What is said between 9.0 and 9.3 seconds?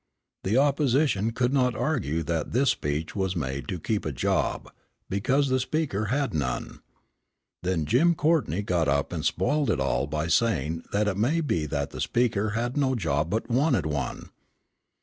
and